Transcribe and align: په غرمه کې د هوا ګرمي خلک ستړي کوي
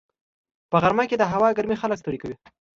په 0.69 0.77
غرمه 0.81 1.03
کې 1.09 1.15
د 1.19 1.23
هوا 1.33 1.49
ګرمي 1.57 1.75
خلک 1.81 1.97
ستړي 2.01 2.17
کوي 2.21 2.35